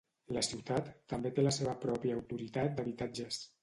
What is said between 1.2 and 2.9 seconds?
té la seva pròpia autoritat